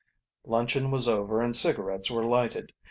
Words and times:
Luncheon 0.45 0.89
was 0.89 1.07
over 1.07 1.43
and 1.43 1.55
cigarettes 1.55 2.09
were 2.09 2.23
lighted. 2.23 2.73